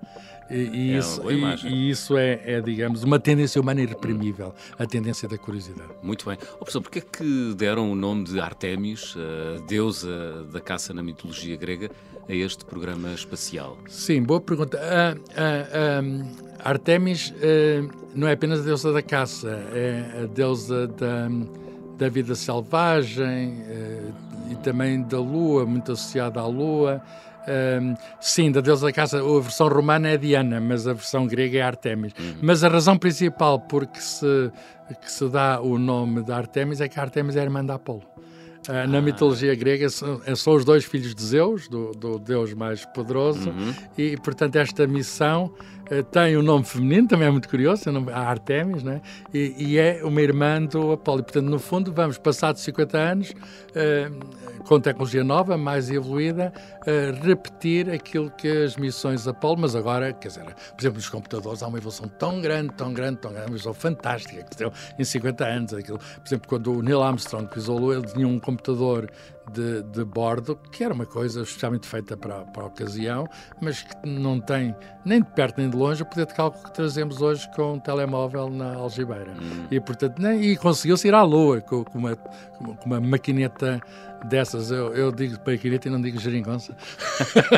E, 0.51 0.55
e 0.55 0.93
é 0.93 0.99
isso, 0.99 1.31
e, 1.31 1.67
e, 1.67 1.91
isso 1.91 2.17
é, 2.17 2.41
é, 2.45 2.61
digamos, 2.61 3.03
uma 3.03 3.19
tendência 3.19 3.61
humana 3.61 3.81
irreprimível, 3.83 4.55
a 4.79 4.87
tendência 4.87 5.29
da 5.29 5.37
curiosidade. 5.37 5.91
Muito 6.03 6.27
bem. 6.27 6.39
Oh, 6.55 6.59
professor, 6.59 6.81
porquê 6.81 7.01
é 7.01 7.03
que 7.03 7.55
deram 7.55 7.91
o 7.91 7.95
nome 7.95 8.25
de 8.25 8.39
Artemis, 8.41 9.15
a 9.17 9.67
deusa 9.67 10.45
da 10.53 10.61
caça 10.61 10.95
na 10.95 11.03
mitologia 11.03 11.57
grega, 11.57 11.91
a 12.29 12.35
este 12.35 12.65
programa 12.65 13.13
espacial? 13.13 13.79
Sim, 13.89 14.23
boa 14.23 14.41
pergunta. 14.41 14.79
Uh, 14.79 16.47
Artemis 16.65 17.31
uh, 17.31 17.89
não 18.15 18.27
é 18.27 18.33
apenas 18.33 18.61
a 18.61 18.63
deusa 18.65 18.93
da 18.93 19.03
caça, 19.03 19.49
é 19.73 20.23
a 20.25 20.27
deusa 20.27 20.89
da, 20.89 21.29
da 21.97 22.09
vida 22.09 22.35
selvagem 22.35 23.61
uh, 23.61 24.53
e 24.53 24.57
também 24.57 25.03
da 25.03 25.19
lua, 25.19 25.65
muito 25.65 25.93
associada 25.93 26.41
à 26.41 26.47
lua. 26.47 27.03
Sim, 28.21 28.51
da 28.51 28.61
deusa 28.61 28.87
da 28.87 28.93
caça, 28.93 29.19
a 29.19 29.41
versão 29.41 29.69
romana 29.69 30.09
é 30.09 30.17
Diana, 30.17 30.61
mas 30.61 30.87
a 30.87 30.93
versão 30.93 31.27
grega 31.27 31.59
é 31.59 31.63
Artemis. 31.63 32.13
Uhum. 32.19 32.35
Mas 32.43 32.65
a 32.65 32.69
razão 32.69 32.97
principal 32.99 33.61
por 33.61 33.87
que 33.87 34.03
se, 34.03 34.51
que 35.01 35.11
se 35.11 35.29
dá 35.29 35.61
o 35.61 35.79
nome 35.79 36.23
de 36.23 36.33
Artemis 36.33 36.81
é 36.81 36.89
que 36.89 36.99
Artemis 36.99 37.37
é 37.37 37.43
irmã 37.43 37.65
de 37.65 37.73
Apolo. 37.73 38.03
Uh, 38.69 38.89
na 38.89 38.99
ah. 38.99 39.03
mitologia 39.03 39.55
grega 39.55 39.89
são, 39.89 40.21
são, 40.35 40.55
os 40.55 40.65
dois 40.65 40.85
filhos 40.85 41.15
de 41.15 41.23
Zeus, 41.23 41.69
do, 41.69 41.93
do 41.93 42.19
deus 42.19 42.53
mais 42.53 42.85
poderoso, 42.85 43.51
uhum. 43.51 43.73
e 43.97 44.17
portanto 44.17 44.57
esta 44.57 44.89
missão 44.89 45.55
uh, 45.91 46.03
tem 46.05 46.37
um 46.37 46.43
nome 46.43 46.65
feminino, 46.65 47.09
também 47.09 47.29
é 47.29 47.31
muito 47.31 47.49
curioso, 47.49 47.85
a 48.13 48.21
Artemis, 48.21 48.83
né? 48.83 49.01
E, 49.33 49.55
e, 49.59 49.79
é 49.79 50.01
uma 50.05 50.21
irmã 50.21 50.63
do 50.63 50.93
Apolo. 50.93 51.23
Portanto, 51.23 51.47
no 51.47 51.59
fundo, 51.59 51.93
vamos, 51.93 52.19
passados 52.19 52.63
50 52.63 52.99
anos, 52.99 53.31
uh, 53.31 54.65
com 54.65 54.81
tecnologia 54.81 55.23
nova, 55.23 55.57
mais 55.57 55.91
evoluída, 55.91 56.53
repetir 57.23 57.89
aquilo 57.91 58.31
que 58.31 58.49
as 58.49 58.77
missões 58.77 59.27
Apolo, 59.27 59.59
mas 59.59 59.77
agora, 59.77 60.13
quer 60.13 60.29
dizer, 60.29 60.45
por 60.45 60.81
exemplo, 60.81 60.97
nos 60.97 61.09
computadores 61.09 61.63
há 61.63 61.69
uma 61.69 61.79
evolução 61.79 62.09
tão 62.09 62.41
grande, 62.41 62.73
tão 62.75 62.93
grande, 62.93 63.19
tão 63.19 63.31
grande, 63.31 63.47
uma 63.47 63.57
evolução 63.57 63.75
fantástica, 63.75 64.43
que 64.43 64.57
deu 64.57 64.73
em 64.99 65.05
50 65.05 65.45
anos. 65.45 65.75
Aquilo, 65.75 65.99
por 65.99 66.27
exemplo, 66.27 66.49
quando 66.49 66.73
o 66.73 66.83
Neil 66.83 67.03
Armstrong 67.03 67.49
pisou 67.49 67.79
Lua, 67.79 67.97
ele 67.97 68.07
tinha 68.07 68.27
um 68.27 68.41
computador 68.41 69.09
de, 69.53 69.83
de, 69.83 70.05
bordo, 70.05 70.59
que 70.73 70.83
era 70.83 70.93
uma 70.93 71.07
coisa 71.07 71.43
especialmente 71.43 71.87
feita 71.87 72.17
para, 72.17 72.45
para 72.45 72.63
a 72.63 72.67
ocasião, 72.67 73.29
mas 73.61 73.83
que 73.83 74.09
não 74.09 74.41
tem 74.41 74.75
nem 75.05 75.23
de 75.23 75.29
perto 75.31 75.59
nem 75.59 75.71
de 75.71 75.77
longe 75.77 76.03
o 76.03 76.07
poder 76.07 76.27
de 76.27 76.35
cálculo 76.35 76.65
que 76.65 76.73
trazemos 76.73 77.23
hoje 77.23 77.49
com 77.55 77.75
um 77.75 77.79
telemóvel 77.79 78.51
na 78.51 78.75
algibeira. 78.75 79.33
Hum. 79.41 79.67
E, 79.71 79.81
portanto, 79.81 80.21
nem, 80.21 80.43
e 80.43 80.57
conseguiu-se 80.57 81.07
ir 81.07 81.15
à 81.15 81.23
Lua 81.23 81.61
com, 81.61 81.85
com, 81.85 81.99
uma, 81.99 82.17
com 82.17 82.87
uma 82.87 83.01
maquineta 83.01 83.81
dessas. 84.25 84.71
Eu, 84.71 84.95
eu 84.95 85.13
digo 85.13 85.37
maquineta 85.47 85.89
e 85.89 85.91
não 85.91 86.01
digo 86.01 86.19
geringonça, 86.19 86.77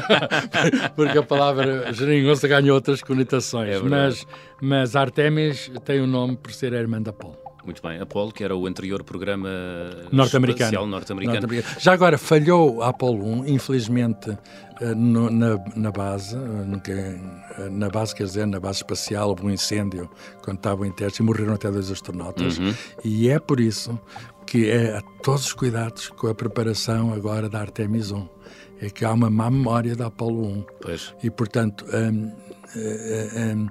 porque 0.94 1.18
a 1.18 1.22
palavra 1.22 1.92
geringonça 1.92 2.46
ganha 2.46 2.72
outras 2.72 3.02
conotações. 3.02 3.76
É 3.76 3.80
mas, 3.80 4.26
mas 4.60 4.94
Artemis 4.94 5.70
tem 5.84 6.00
o 6.00 6.04
um 6.04 6.06
nome 6.06 6.36
por 6.36 6.52
ser 6.52 6.74
a 6.74 6.78
irmã 6.78 7.00
da 7.00 7.10
Apolo. 7.10 7.47
Muito 7.68 7.82
bem. 7.82 8.00
Apolo, 8.00 8.32
que 8.32 8.42
era 8.42 8.56
o 8.56 8.66
anterior 8.66 9.04
programa 9.04 9.50
norte-americano. 10.10 10.86
norte-americano. 10.86 11.46
Norte 11.46 11.66
Já 11.78 11.92
agora 11.92 12.16
falhou 12.16 12.82
a 12.82 12.88
Apolo 12.88 13.22
1, 13.22 13.46
infelizmente, 13.46 14.30
eh, 14.80 14.94
no, 14.94 15.28
na, 15.28 15.62
na, 15.76 15.90
base, 15.90 16.34
eh, 16.34 17.20
eh, 17.58 17.68
na 17.68 17.90
base, 17.90 18.14
quer 18.14 18.24
dizer, 18.24 18.46
na 18.46 18.58
base 18.58 18.78
espacial, 18.78 19.28
houve 19.28 19.44
um 19.44 19.50
incêndio 19.50 20.08
quando 20.42 20.56
estavam 20.56 20.86
em 20.86 20.92
testes 20.92 21.20
e 21.20 21.22
morreram 21.22 21.52
até 21.52 21.70
dois 21.70 21.90
astronautas. 21.90 22.56
Uhum. 22.56 22.74
E 23.04 23.28
é 23.28 23.38
por 23.38 23.60
isso 23.60 24.00
que 24.46 24.70
é 24.70 24.96
a 24.96 25.02
todos 25.22 25.44
os 25.44 25.52
cuidados 25.52 26.08
com 26.08 26.26
a 26.28 26.34
preparação 26.34 27.12
agora 27.12 27.50
da 27.50 27.60
Artemis 27.60 28.10
1. 28.10 28.26
É 28.80 28.88
que 28.88 29.04
há 29.04 29.12
uma 29.12 29.28
má 29.28 29.50
memória 29.50 29.94
da 29.94 30.06
Apolo 30.06 30.42
1. 30.42 30.64
Pois. 30.80 31.14
E, 31.22 31.30
portanto, 31.30 31.84
hum, 31.92 32.32
hum, 32.74 33.68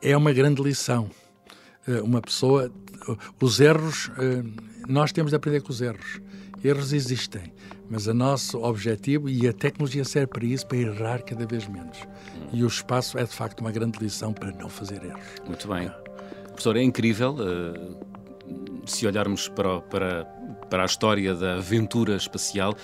é 0.00 0.16
uma 0.16 0.32
grande 0.32 0.62
lição. 0.62 1.10
Uma 2.02 2.20
pessoa 2.20 2.70
os 3.40 3.60
erros, 3.60 4.10
eh, 4.18 4.42
nós 4.88 5.12
temos 5.12 5.30
de 5.30 5.36
aprender 5.36 5.60
com 5.60 5.70
os 5.70 5.80
erros. 5.80 6.20
Erros 6.64 6.92
existem, 6.92 7.52
mas 7.88 8.06
o 8.06 8.14
nosso 8.14 8.60
objetivo 8.62 9.28
e 9.28 9.46
a 9.46 9.52
tecnologia 9.52 10.04
serve 10.04 10.28
para 10.28 10.44
isso, 10.44 10.66
para 10.66 10.78
errar 10.78 11.22
cada 11.22 11.46
vez 11.46 11.68
menos. 11.68 11.98
E 12.52 12.64
o 12.64 12.66
espaço 12.66 13.18
é 13.18 13.24
de 13.24 13.32
facto 13.32 13.60
uma 13.60 13.70
grande 13.70 13.98
lição 13.98 14.32
para 14.32 14.50
não 14.52 14.68
fazer 14.68 15.04
erros. 15.04 15.22
Muito 15.46 15.68
bem. 15.68 15.90
Professor, 16.46 16.76
é 16.76 16.82
incrível 16.82 17.36
eh, 17.38 17.96
se 18.86 19.06
olharmos 19.06 19.48
para, 19.48 19.80
para, 19.82 20.24
para 20.68 20.82
a 20.82 20.86
história 20.86 21.34
da 21.34 21.56
aventura 21.56 22.16
espacial, 22.16 22.74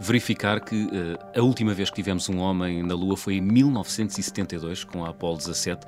verificar 0.00 0.60
que 0.60 0.88
eh, 0.92 1.38
a 1.38 1.42
última 1.42 1.72
vez 1.72 1.88
que 1.88 1.96
tivemos 1.96 2.28
um 2.28 2.38
homem 2.38 2.82
na 2.82 2.94
Lua 2.94 3.16
foi 3.16 3.34
em 3.34 3.40
1972, 3.40 4.84
com 4.84 5.04
a 5.04 5.10
Apollo 5.10 5.38
17 5.38 5.86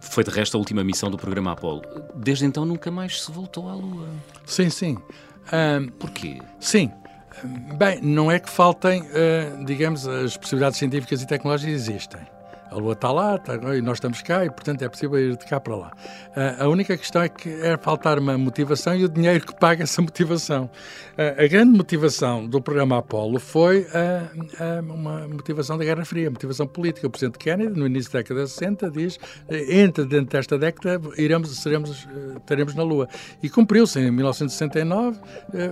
foi 0.00 0.24
de 0.24 0.30
resto 0.30 0.56
a 0.56 0.58
última 0.58 0.84
missão 0.84 1.10
do 1.10 1.16
programa 1.16 1.52
Apollo. 1.52 1.82
Desde 2.14 2.44
então 2.44 2.64
nunca 2.64 2.90
mais 2.90 3.22
se 3.22 3.30
voltou 3.30 3.68
à 3.68 3.74
Lua. 3.74 4.08
Sim, 4.46 4.70
sim. 4.70 4.98
Um, 5.52 5.88
Porquê? 5.98 6.40
Sim. 6.60 6.90
Bem, 7.76 8.00
não 8.00 8.30
é 8.30 8.38
que 8.38 8.48
faltem, 8.48 9.02
uh, 9.02 9.64
digamos, 9.64 10.06
as 10.06 10.36
possibilidades 10.36 10.78
científicas 10.78 11.20
e 11.20 11.26
tecnológicas 11.26 11.74
existem. 11.74 12.20
A 12.74 12.76
Lua 12.76 12.94
está 12.94 13.12
lá, 13.12 13.36
está, 13.36 13.54
e 13.76 13.80
nós 13.80 13.98
estamos 13.98 14.20
cá, 14.20 14.44
e 14.44 14.50
portanto 14.50 14.82
é 14.82 14.88
possível 14.88 15.16
ir 15.16 15.36
de 15.36 15.44
cá 15.46 15.60
para 15.60 15.76
lá. 15.76 15.92
Uh, 16.36 16.64
a 16.64 16.68
única 16.68 16.96
questão 16.96 17.22
é 17.22 17.28
que 17.28 17.48
é 17.48 17.76
faltar 17.76 18.18
uma 18.18 18.36
motivação 18.36 18.96
e 18.96 19.04
o 19.04 19.08
dinheiro 19.08 19.46
que 19.46 19.54
paga 19.54 19.84
essa 19.84 20.02
motivação. 20.02 20.64
Uh, 20.64 21.44
a 21.44 21.46
grande 21.46 21.76
motivação 21.76 22.48
do 22.48 22.60
programa 22.60 22.98
Apollo 22.98 23.38
foi 23.38 23.82
uh, 23.82 24.92
uma 24.92 25.28
motivação 25.28 25.78
da 25.78 25.84
Guerra 25.84 26.04
Fria, 26.04 26.28
motivação 26.28 26.66
política. 26.66 27.06
O 27.06 27.10
Presidente 27.10 27.38
Kennedy, 27.38 27.78
no 27.78 27.86
início 27.86 28.12
da 28.12 28.18
década 28.18 28.42
de 28.42 28.50
60, 28.50 28.90
diz: 28.90 29.20
entre 29.68 30.04
dentro 30.04 30.36
desta 30.36 30.58
década, 30.58 31.00
iremos, 31.16 31.56
seremos, 31.56 32.08
estaremos 32.36 32.74
na 32.74 32.82
Lua. 32.82 33.08
E 33.40 33.48
cumpriu-se. 33.48 34.00
Em 34.00 34.10
1969, 34.10 35.20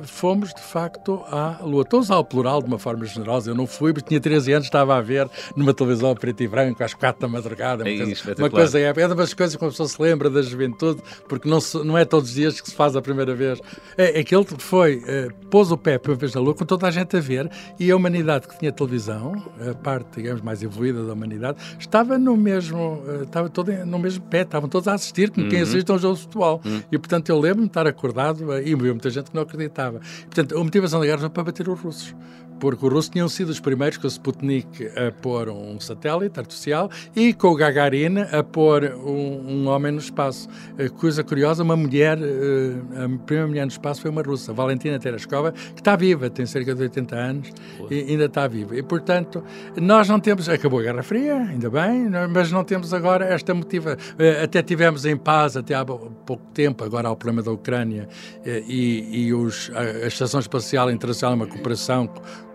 fomos 0.05 0.55
de 0.55 0.61
facto 0.61 1.21
à 1.27 1.59
Lua. 1.63 1.83
Estou 1.83 1.99
a 1.99 2.01
usar 2.01 2.19
o 2.19 2.25
plural 2.25 2.63
de 2.63 2.69
uma 2.69 2.79
forma 2.79 3.05
generosa. 3.05 3.51
Eu 3.51 3.57
não 3.57 3.67
fui, 3.67 3.93
mas 3.93 4.05
tinha 4.05 4.21
13 4.21 4.53
anos, 4.53 4.67
estava 4.67 4.97
a 4.97 5.01
ver 5.01 5.29
numa 5.57 5.75
televisão 5.75 6.15
preto 6.15 6.41
e 6.43 6.49
branco, 6.49 6.83
quatro 6.95 7.23
da 7.23 7.29
madrugada. 7.29 7.89
É 7.89 7.95
uma, 7.95 8.05
coisa, 8.05 8.35
uma 8.39 8.51
coisa 8.51 8.79
é, 8.79 8.85
é 8.85 9.09
das 9.15 9.35
coisas 9.35 9.57
que 9.57 9.65
uma 9.65 9.71
pessoa 9.71 9.89
se 9.89 10.01
lembra 10.01 10.31
da 10.31 10.43
juventude, 10.43 11.03
porque 11.29 11.49
não, 11.49 11.61
se, 11.61 11.83
não 11.85 11.97
é 11.97 12.05
todos 12.05 12.31
os 12.31 12.35
dias 12.35 12.61
que 12.61 12.71
se 12.71 12.75
faz 12.75 12.97
a 12.97 13.03
primeira 13.03 13.35
vez. 13.35 13.61
É, 13.97 14.21
é 14.21 14.25
que 14.25 14.35
ele 14.35 14.47
foi, 14.59 15.03
é, 15.07 15.29
pôs 15.51 15.71
o 15.71 15.77
pé 15.77 15.99
para 15.99 16.13
uma 16.13 16.19
vez 16.19 16.35
na 16.35 16.41
Lua, 16.41 16.55
com 16.55 16.65
toda 16.65 16.87
a 16.87 16.91
gente 16.91 17.17
a 17.17 17.21
ver, 17.21 17.51
e 17.79 17.91
a 17.91 17.97
humanidade 17.97 18.49
que 18.49 18.59
tinha 18.59 18.73
televisão, 18.73 19.43
a 19.61 19.75
parte, 19.75 20.17
digamos, 20.17 20.43
mais 20.43 20.63
evoluída 20.63 21.05
da 21.05 21.13
humanidade, 21.13 21.59
estava 21.79 22.19
no 22.19 22.37
mesmo, 22.37 23.03
eh, 23.09 23.23
estava 23.25 23.49
todo 23.49 23.73
no 23.85 23.99
mesmo 23.99 24.25
pé, 24.25 24.43
estavam 24.43 24.69
todos 24.69 24.89
a 24.89 24.95
assistir, 24.95 25.31
como 25.31 25.45
uhum. 25.45 25.51
quem 25.51 25.61
assiste 25.61 25.91
a 25.91 25.95
um 25.95 25.99
jogo 25.99 26.15
de 26.17 26.23
futebol. 26.23 26.61
Uhum. 26.65 26.83
E, 26.91 26.99
portanto, 26.99 27.29
eu 27.29 27.39
lembro-me 27.39 27.67
de 27.67 27.71
estar 27.71 27.87
acordado, 27.87 28.43
e 28.61 28.73
havia 28.73 28.93
muita 28.93 29.11
gente 29.11 29.31
que 29.31 29.35
não 29.35 29.43
acreditava. 29.43 30.01
E, 30.21 30.25
portanto, 30.25 30.57
a 30.57 30.65
motivação 30.65 31.01
da 31.01 31.07
guerra 31.07 31.19
foi 31.19 31.31
para 31.31 31.45
bater 31.45 31.69
os 31.69 31.81
russos 31.81 32.15
porque 32.63 32.87
os 32.87 32.93
russos 32.93 33.11
tinham 33.11 33.29
sido 33.29 33.49
os 33.49 33.59
primeiros 33.59 33.99
com 33.99 34.07
o 34.07 34.09
Sputnik 34.11 34.87
a 34.97 35.11
pôr 35.11 35.49
um 35.49 35.81
satélite 35.81 36.39
artificial 36.39 36.82
e 37.15 37.33
com 37.33 37.49
o 37.49 37.55
Gagarin 37.55 38.19
a 38.33 38.43
pôr 38.43 38.85
um, 39.05 39.65
um 39.65 39.69
homem 39.69 39.93
no 39.93 39.99
espaço. 39.99 40.49
Coisa 40.99 41.23
curiosa, 41.23 41.63
uma 41.63 41.77
mulher, 41.77 42.19
eh, 42.19 43.05
a 43.05 43.19
primeira 43.25 43.47
mulher 43.47 43.65
no 43.65 43.71
espaço 43.71 44.01
foi 44.03 44.11
uma 44.11 44.23
russa, 44.23 44.53
Valentina 44.53 44.99
Tereshkova, 44.99 45.53
que 45.53 45.81
está 45.81 45.97
viva, 45.97 46.29
tem 46.31 46.47
cerca 46.47 46.75
de 46.75 46.83
80 46.83 47.17
anos 47.17 47.51
e 47.91 48.01
ainda 48.11 48.25
está 48.27 48.47
viva. 48.47 48.77
E, 48.77 48.83
portanto, 48.83 49.43
nós 49.81 50.09
não 50.09 50.21
temos, 50.21 50.49
acabou 50.49 50.81
a 50.81 50.83
Guerra 50.83 51.03
Fria, 51.03 51.37
ainda 51.37 51.71
bem, 51.71 52.09
mas 52.31 52.51
não 52.51 52.65
temos 52.65 52.93
agora 52.93 53.27
esta 53.27 53.55
motiva. 53.55 53.97
Eh, 54.19 54.43
até 54.45 54.63
tivemos 54.63 55.05
em 55.05 55.17
paz 55.17 55.57
até 55.57 55.75
há 55.75 55.85
pouco 55.85 56.43
tempo, 56.53 56.85
agora 56.85 57.09
há 57.09 57.13
o 57.13 57.17
problema 57.17 57.43
da 57.43 57.53
Ucrânia 57.53 58.09
eh, 58.45 58.63
e, 58.67 59.27
e 59.27 59.35
os, 59.35 59.71
a 59.75 60.07
Estação 60.07 60.41
Espacial 60.41 60.91
Internacional, 60.91 61.37
uma 61.37 61.47
cooperação 61.47 62.09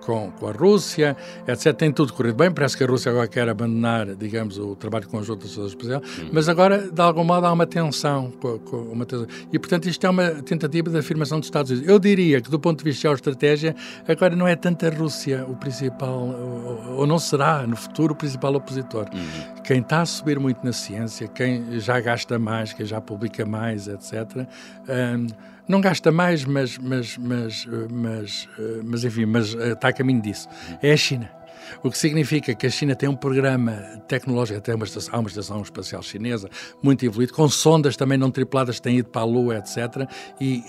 com, 0.08 0.32
com 0.32 0.48
a 0.48 0.54
Rússia, 0.54 1.18
etc. 1.46 1.74
Tem 1.76 1.92
tudo 1.92 2.14
corrido 2.14 2.36
bem. 2.36 2.50
Parece 2.50 2.78
que 2.78 2.84
a 2.86 2.88
Rússia 2.88 3.12
agora 3.12 3.28
quer 3.28 3.50
abandonar, 3.50 4.16
digamos, 4.16 4.58
o 4.58 4.74
trabalho 4.74 5.06
conjunto 5.10 5.42
da 5.42 5.48
Sociedade 5.48 5.76
Espacial, 5.76 6.02
hum. 6.02 6.30
mas 6.32 6.48
agora, 6.48 6.90
de 6.90 7.02
algum 7.02 7.26
modo, 7.26 7.46
há 7.46 7.52
uma 7.52 7.68
tensão. 7.68 8.32
Com, 8.32 8.58
com 8.60 8.78
uma 8.84 9.06
tensão. 9.06 9.28
E, 9.52 9.60
portanto, 9.60 9.90
isto 9.90 10.08
é 10.08 10.10
uma 10.10 10.30
tentativa 10.30 10.90
de 10.90 10.98
afirmação 10.98 11.40
dos 11.40 11.48
Estados 11.48 11.72
Unidos. 11.72 11.90
Eu 11.90 12.00
diria 12.00 12.40
que, 12.40 12.50
do 12.50 12.58
ponto 12.58 12.80
de 12.80 12.86
vista 12.86 13.00
de 13.00 13.02
geoestratégia, 13.02 13.76
agora 14.08 14.34
não 14.34 14.48
é 14.48 14.56
tanto 14.56 14.86
a 14.86 14.90
Rússia 14.90 15.46
o 15.46 15.58
principal, 15.58 16.20
ou, 16.20 17.00
ou 17.00 17.08
não 17.08 17.20
será, 17.20 17.68
no 17.68 17.76
futuro, 17.76 18.14
o 18.14 18.16
principal 18.16 18.56
opositor. 18.56 19.08
Hum. 19.14 19.62
Quem 19.66 19.82
está 19.82 20.02
a 20.02 20.06
subir 20.06 20.40
muito 20.40 20.66
na 20.66 20.72
ciência, 20.72 21.28
quem 21.28 21.82
já 21.82 22.00
gasta 22.00 22.40
mais, 22.40 22.72
quem 22.72 22.86
já 22.86 23.02
publica 23.02 23.46
mais, 23.46 23.90
etc., 23.90 24.48
um, 24.88 25.57
não 25.68 25.82
gasta 25.82 26.12
mais, 26.12 26.46
mas, 26.46 26.78
mas, 26.78 27.18
mas, 27.18 27.68
mas, 27.90 28.50
mas 28.84 29.04
enfim, 29.04 29.26
mas 29.26 29.54
eh, 29.56 29.74
está 29.74 29.90
a 29.90 29.94
caminho 29.94 30.22
disso. 30.22 30.48
É 30.82 30.92
a 30.94 30.98
China. 30.98 31.37
O 31.84 31.92
que 31.92 31.98
significa 31.98 32.54
que 32.56 32.68
a 32.68 32.70
China 32.70 32.96
tem 32.96 33.08
um 33.08 33.16
programa 33.16 33.74
tecnológico, 34.08 34.60
até 34.60 34.74
uma 34.74 34.86
estação, 34.86 35.16
há 35.16 35.20
uma 35.20 35.30
estação 35.30 35.62
espacial 35.62 36.02
chinesa 36.02 36.50
muito 36.82 37.06
evoluído, 37.06 37.34
com 37.34 37.48
sondas 37.50 37.96
também 37.96 38.18
não 38.18 38.32
tripuladas 38.32 38.76
que 38.76 38.82
têm 38.82 38.98
ido 38.98 39.10
para 39.10 39.22
a 39.22 39.26
Lua, 39.26 39.58
etc. 39.58 40.10
E 40.40 40.64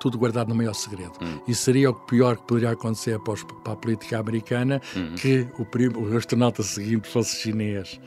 tudo 0.00 0.18
guardado 0.18 0.48
no 0.48 0.54
maior 0.54 0.74
segredo. 0.74 1.12
Hum. 1.22 1.40
E 1.46 1.54
seria 1.54 1.90
o 1.90 1.94
pior 1.94 2.36
que 2.36 2.46
poderia 2.46 2.70
acontecer 2.70 3.18
para, 3.20 3.34
os, 3.34 3.44
para 3.64 3.72
a 3.72 3.76
política 3.76 4.18
americana 4.18 4.80
hum. 4.96 5.14
que 5.16 5.46
o, 5.58 5.66
o 5.98 6.16
astronauta 6.16 6.62
seguinte 6.62 7.08
fosse 7.08 7.36
chinês. 7.36 8.00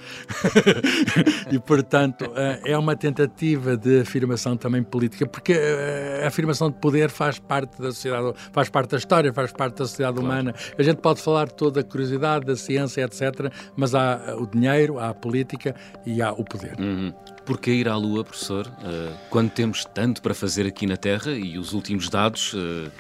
e, 1.52 1.60
portanto, 1.60 2.32
eh, 2.36 2.62
é 2.66 2.78
uma 2.78 2.96
tentativa 2.96 3.78
de 3.78 4.02
afirmação 4.02 4.56
também 4.56 4.84
política, 4.84 5.26
porque 5.26 5.54
eh, 5.54 6.22
a 6.24 6.28
afirmação 6.28 6.70
de 6.70 6.78
poder 6.78 7.10
faz 7.10 7.40
parte 7.40 7.82
da 7.82 7.92
sociedade, 7.92 8.34
faz 8.52 8.70
parte 8.70 8.92
da 8.92 8.98
história, 8.98 9.34
faz 9.34 9.52
parte 9.52 9.78
da 9.78 9.86
sociedade 9.86 10.18
claro. 10.18 10.32
humana. 10.32 10.56
A 10.78 10.84
gente 10.84 10.98
pode 10.98 11.22
falar 11.22 11.50
toda 11.50 11.82
a 11.82 11.84
curiosidade 11.84 12.21
da 12.22 12.56
ciência, 12.56 13.04
etc. 13.04 13.52
Mas 13.76 13.94
há 13.96 14.36
o 14.38 14.46
dinheiro, 14.46 15.00
há 15.00 15.10
a 15.10 15.14
política 15.14 15.76
e 16.06 16.22
há 16.22 16.32
o 16.32 16.44
poder. 16.44 16.80
Uhum. 16.80 17.14
Porquê 17.46 17.72
ir 17.72 17.90
à 17.90 17.96
Lua, 17.96 18.24
professor, 18.24 18.68
uh, 18.68 19.18
quando 19.30 19.50
temos 19.50 19.84
tanto 19.86 20.22
para 20.22 20.34
fazer 20.34 20.66
aqui 20.66 20.86
na 20.86 20.96
Terra 20.96 21.32
e 21.32 21.58
os 21.58 21.74
últimos 21.74 22.10
dados 22.10 22.54
uh, 22.54 22.92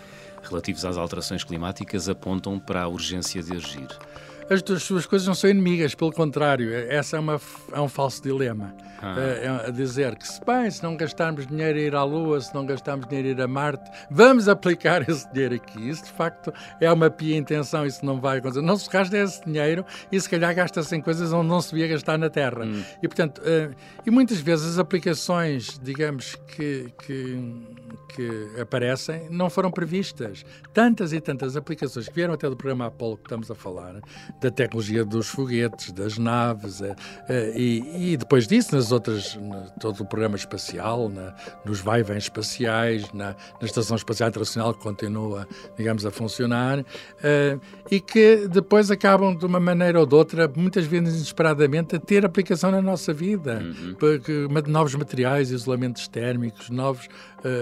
relativos 0.43 0.83
às 0.83 0.97
alterações 0.97 1.43
climáticas 1.43 2.09
apontam 2.09 2.59
para 2.59 2.83
a 2.83 2.87
urgência 2.87 3.41
de 3.41 3.55
agir? 3.55 3.87
As 4.51 4.61
duas 4.61 5.05
coisas 5.05 5.25
não 5.25 5.33
são 5.33 5.49
inimigas, 5.49 5.95
pelo 5.95 6.11
contrário, 6.11 6.73
essa 6.73 7.15
é, 7.15 7.19
uma, 7.21 7.39
é 7.71 7.79
um 7.79 7.87
falso 7.87 8.21
dilema. 8.21 8.75
Ah. 9.01 9.15
É, 9.17 9.69
é 9.69 9.71
dizer 9.71 10.15
que, 10.15 10.27
se 10.27 10.39
bem, 10.45 10.69
se 10.69 10.83
não 10.83 10.95
gastarmos 10.95 11.47
dinheiro 11.47 11.79
a 11.79 11.81
ir 11.81 11.95
à 11.95 12.03
Lua, 12.03 12.39
se 12.39 12.53
não 12.53 12.65
gastarmos 12.65 13.07
dinheiro 13.07 13.29
a 13.29 13.31
ir 13.31 13.41
a 13.41 13.47
Marte, 13.47 13.89
vamos 14.11 14.49
aplicar 14.49 15.01
esse 15.09 15.31
dinheiro 15.31 15.55
aqui. 15.55 15.89
Isso, 15.89 16.03
de 16.03 16.11
facto, 16.11 16.53
é 16.81 16.91
uma 16.91 17.09
pia 17.09 17.37
intenção, 17.37 17.85
isso 17.85 18.05
não 18.05 18.19
vai 18.19 18.39
acontecer. 18.39 18.61
Não 18.61 18.75
se 18.75 18.89
gasta 18.89 19.17
esse 19.17 19.43
dinheiro 19.45 19.85
e, 20.11 20.19
se 20.19 20.29
calhar, 20.29 20.53
gasta-se 20.53 20.95
em 20.95 21.01
coisas 21.01 21.31
onde 21.31 21.47
não 21.47 21.61
se 21.61 21.71
devia 21.71 21.87
gastar 21.87 22.17
na 22.17 22.29
Terra. 22.29 22.65
Hum. 22.65 22.83
E, 23.01 23.07
portanto, 23.07 23.39
uh, 23.39 23.73
e 24.05 24.11
muitas 24.11 24.39
vezes 24.39 24.73
as 24.73 24.79
aplicações, 24.79 25.79
digamos, 25.81 26.35
que, 26.35 26.93
que, 27.05 27.39
que 28.13 28.59
aparecem 28.61 29.29
não 29.29 29.49
foram 29.49 29.71
previstas. 29.71 30.45
Tantas 30.73 31.13
e 31.13 31.21
tantas 31.21 31.55
aplicações 31.55 32.07
que 32.07 32.13
vieram 32.13 32.33
até 32.33 32.49
do 32.49 32.57
programa 32.57 32.87
Apollo 32.87 33.17
que 33.17 33.23
estamos 33.23 33.49
a 33.49 33.55
falar, 33.55 33.95
da 34.41 34.49
tecnologia 34.49 35.05
dos 35.05 35.27
foguetes, 35.27 35.91
das 35.91 36.17
naves, 36.17 36.81
e, 37.55 38.11
e, 38.13 38.17
depois 38.17 38.47
disso, 38.47 38.75
nas 38.75 38.91
outras, 38.91 39.37
todo 39.79 40.01
o 40.01 40.05
programa 40.05 40.35
espacial, 40.35 41.07
na, 41.07 41.35
nos 41.63 41.79
vai-vens 41.79 42.23
espaciais, 42.23 43.11
na, 43.13 43.35
na 43.59 43.65
Estação 43.65 43.95
Espacial 43.95 44.29
Internacional, 44.29 44.73
que 44.73 44.81
continua, 44.81 45.47
digamos, 45.77 46.05
a 46.05 46.11
funcionar, 46.11 46.83
e 47.89 47.99
que 47.99 48.47
depois 48.47 48.89
acabam, 48.89 49.35
de 49.35 49.45
uma 49.45 49.59
maneira 49.59 49.99
ou 49.99 50.05
de 50.07 50.15
outra, 50.15 50.51
muitas 50.55 50.85
vezes 50.85 51.15
inesperadamente, 51.15 51.95
a 51.95 51.99
ter 51.99 52.25
aplicação 52.25 52.71
na 52.71 52.81
nossa 52.81 53.13
vida. 53.13 53.61
Uhum. 53.61 53.95
Porque 53.95 54.47
novos 54.67 54.95
materiais, 54.95 55.51
isolamentos 55.51 56.07
térmicos, 56.07 56.69
novos, 56.69 57.07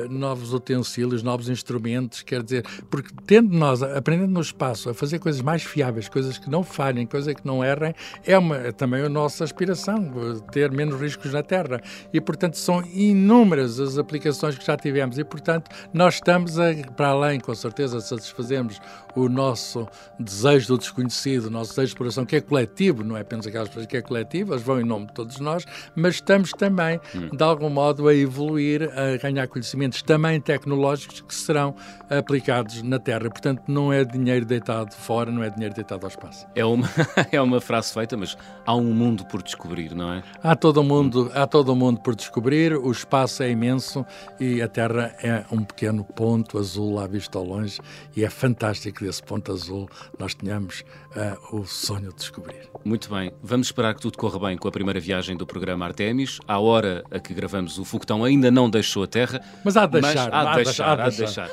novos 0.10 0.54
utensílios, 0.54 1.24
novos 1.24 1.50
instrumentos, 1.50 2.22
quer 2.22 2.44
dizer, 2.44 2.66
porque 2.90 3.10
tendo 3.26 3.56
nós, 3.56 3.82
aprendendo 3.82 4.32
no 4.32 4.42
espaço, 4.42 4.90
a 4.90 4.94
fazer 4.94 5.20
coisas 5.20 5.42
mais 5.42 5.64
fiáveis, 5.64 6.08
coisas 6.08 6.38
que 6.38 6.50
não 6.50 6.64
falhem, 6.70 7.06
coisas 7.06 7.34
que 7.34 7.46
não 7.46 7.64
errem, 7.64 7.94
é 8.26 8.38
uma, 8.38 8.58
é 8.58 8.72
também 8.72 9.02
a 9.02 9.10
nossa 9.10 9.44
aspiração, 9.44 10.12
ter 10.52 10.72
menos 10.72 11.00
riscos 11.00 11.34
na 11.34 11.44
Terra. 11.44 11.82
E, 12.14 12.22
portanto, 12.22 12.58
são 12.58 12.84
inúmeras 12.94 13.80
as 13.80 13.98
aplicações 13.98 14.58
que 14.58 14.66
já 14.66 14.78
tivemos 14.78 15.18
e, 15.18 15.24
portanto, 15.24 15.70
nós 15.94 16.16
estamos, 16.16 16.60
a, 16.60 16.74
para 16.96 17.10
além, 17.10 17.40
com 17.40 17.54
certeza, 17.54 18.00
satisfazemos 18.00 18.80
o 19.16 19.28
nosso 19.28 19.88
desejo 20.20 20.68
do 20.70 20.78
desconhecido, 20.78 21.46
o 21.46 21.50
nosso 21.50 21.72
desejo 21.72 21.88
de 21.88 21.92
exploração, 21.92 22.26
que 22.26 22.36
é 22.36 22.42
coletivo, 22.42 23.04
não 23.04 23.18
é 23.18 23.22
apenas 23.22 23.48
aquelas 23.48 23.68
pessoas 23.70 23.86
que 23.86 23.98
é 23.98 24.02
coletivo, 24.02 24.54
elas 24.54 24.64
vão 24.64 24.80
em 24.80 24.84
nome 24.84 25.08
de 25.08 25.14
todos 25.14 25.40
nós, 25.40 25.66
mas 25.96 26.16
estamos 26.16 26.52
também, 26.52 27.00
hum. 27.16 27.36
de 27.36 27.44
algum 27.44 27.70
modo, 27.70 28.08
a 28.08 28.16
evoluir, 28.16 28.90
a 28.98 29.18
ganhar 29.18 29.48
conhecimentos 29.48 30.02
também 30.02 30.40
tecnológicos 30.40 31.22
que 31.22 31.34
serão 31.34 31.76
aplicados 32.10 32.82
na 32.82 33.00
Terra. 33.00 33.30
Portanto, 33.30 33.64
não 33.68 33.92
é 33.92 34.04
dinheiro 34.04 34.46
deitado 34.46 34.94
fora, 34.94 35.32
não 35.32 35.44
é 35.44 35.50
dinheiro 35.50 35.74
deitado 35.76 36.06
ao 36.06 36.10
espaço. 36.10 36.46
É 36.56 36.66
uma, 36.66 36.88
é 37.32 37.42
uma 37.42 37.62
frase 37.62 37.94
feita, 37.94 38.18
mas 38.18 38.38
há 38.66 38.76
um 38.76 38.94
mundo 38.94 39.26
por 39.26 39.42
descobrir, 39.42 39.96
não 39.96 40.14
é? 40.14 40.24
Há 40.44 40.56
todo 40.56 40.82
o 40.82 40.84
mundo, 40.84 41.32
há 41.34 41.46
todo 41.46 41.70
o 41.70 41.76
mundo 41.76 42.00
por 42.02 42.16
descobrir, 42.16 42.76
o 42.76 42.92
espaço 42.92 43.44
é 43.44 43.50
imenso 43.50 44.06
e 44.40 44.62
a 44.62 44.68
Terra 44.68 45.16
é 45.22 45.46
um 45.52 45.64
pequeno 45.64 46.04
ponto 46.04 46.58
azul 46.58 47.00
à 47.00 47.08
vista 47.08 47.38
ao 47.38 47.46
longe 47.46 47.80
e 48.16 48.24
é 48.24 48.30
fantástico 48.30 49.04
desse 49.04 49.22
ponto 49.24 49.52
azul 49.52 49.88
nós 50.18 50.34
tenhamos 50.34 50.84
uh, 51.16 51.58
o 51.58 51.66
sonho 51.66 52.10
de 52.10 52.16
descobrir. 52.16 52.70
Muito 52.84 53.10
bem, 53.10 53.32
vamos 53.42 53.68
esperar 53.68 53.94
que 53.94 54.02
tudo 54.02 54.18
corra 54.18 54.40
bem 54.40 54.58
com 54.58 54.68
a 54.68 54.72
primeira 54.72 55.00
viagem 55.00 55.36
do 55.36 55.46
programa 55.46 55.86
Artemis. 55.86 56.40
À 56.48 56.60
hora 56.60 57.04
a 57.12 57.20
que 57.20 57.34
gravamos, 57.34 57.78
o 57.78 57.86
foguetão 57.86 58.24
ainda 58.24 58.50
não 58.50 58.70
deixou 58.70 59.04
a 59.04 59.08
Terra. 59.08 59.42
Mas 59.64 59.76
há 59.76 59.86
de 59.86 60.00
deixar. 60.00 60.34
Há 60.34 60.56
de 60.56 60.64
deixar, 60.64 61.00
há 61.00 61.10
de 61.10 61.18
deixar. 61.18 61.50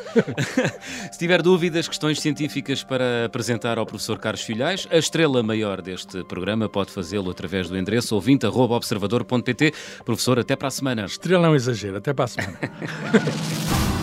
Se 1.13 1.19
tiver 1.19 1.43
dúvidas, 1.43 1.89
questões 1.89 2.21
científicas 2.21 2.83
para 2.83 3.27
apresentar 3.27 3.79
ao 3.79 3.87
professor 3.87 4.19
Carlos 4.19 4.43
Filhais, 4.43 4.86
a 4.91 4.97
estrela 4.97 5.43
maior 5.43 5.81
deste 5.81 6.23
programa 6.25 6.69
pode 6.69 6.91
fazê-lo 6.91 7.31
através 7.31 7.69
do 7.69 7.77
endereço 7.77 8.15
ouvinte.observador.pt. 8.15 9.73
Professor, 10.05 10.39
até 10.39 10.57
para 10.57 10.69
a 10.69 10.71
semana. 10.71 11.05
Estrela 11.05 11.47
é 11.47 11.51
um 11.51 11.55
exagero, 11.55 11.97
até 11.97 12.13
para 12.13 12.25
a 12.25 12.29
semana. 12.29 12.59